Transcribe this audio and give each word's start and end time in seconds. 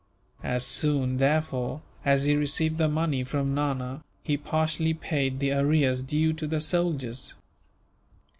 As 0.43 0.65
soon, 0.65 1.17
therefore, 1.17 1.83
as 2.03 2.23
he 2.23 2.35
received 2.35 2.79
the 2.79 2.87
money 2.89 3.23
from 3.23 3.53
Nana, 3.53 4.03
he 4.23 4.35
partially 4.35 4.95
paid 4.95 5.37
the 5.37 5.51
arrears 5.51 6.01
due 6.01 6.33
to 6.33 6.47
the 6.47 6.59
soldiers. 6.59 7.35